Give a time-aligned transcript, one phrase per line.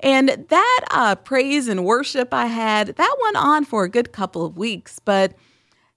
[0.00, 4.44] And that uh, praise and worship I had, that went on for a good couple
[4.44, 5.34] of weeks, but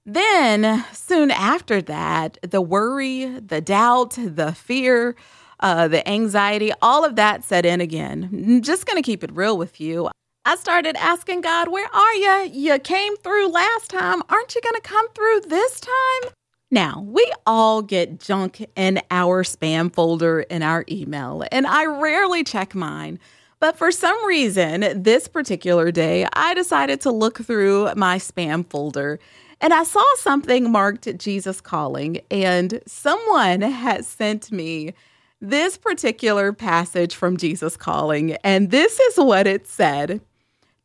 [0.07, 5.17] then, soon after that, the worry, the doubt, the fear,
[5.59, 8.29] uh, the anxiety, all of that set in again.
[8.31, 10.09] I'm just going to keep it real with you.
[10.45, 12.49] I started asking God, Where are you?
[12.53, 14.21] You came through last time.
[14.29, 16.31] Aren't you going to come through this time?
[16.71, 22.45] Now, we all get junk in our spam folder in our email, and I rarely
[22.45, 23.19] check mine.
[23.59, 29.19] But for some reason, this particular day, I decided to look through my spam folder
[29.61, 34.93] and I saw something marked Jesus Calling, and someone had sent me
[35.41, 40.21] this particular passage from Jesus Calling, and this is what it said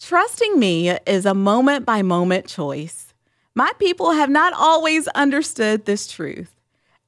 [0.01, 3.15] Trusting me is a moment by moment choice.
[3.55, 6.55] My people have not always understood this truth.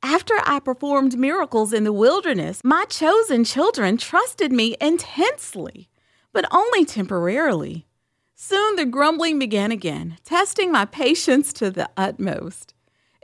[0.02, 5.88] After I performed miracles in the wilderness, my chosen children trusted me intensely,
[6.32, 7.86] but only temporarily.
[8.46, 12.74] Soon the grumbling began again, testing my patience to the utmost.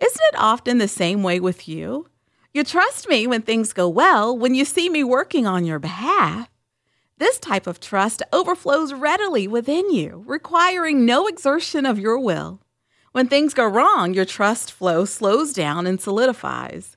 [0.00, 2.08] Isn't it often the same way with you?
[2.54, 6.48] You trust me when things go well, when you see me working on your behalf.
[7.18, 12.62] This type of trust overflows readily within you, requiring no exertion of your will.
[13.12, 16.96] When things go wrong, your trust flow slows down and solidifies.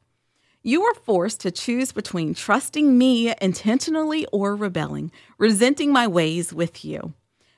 [0.62, 6.86] You are forced to choose between trusting me intentionally or rebelling, resenting my ways with
[6.86, 7.16] you.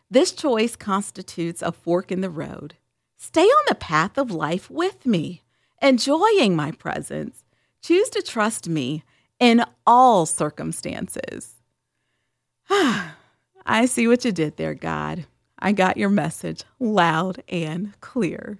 [0.09, 2.75] This choice constitutes a fork in the road.
[3.17, 5.43] Stay on the path of life with me,
[5.81, 7.43] enjoying my presence.
[7.81, 9.03] Choose to trust me
[9.39, 11.55] in all circumstances.
[12.69, 15.25] I see what you did there, God.
[15.57, 18.59] I got your message loud and clear.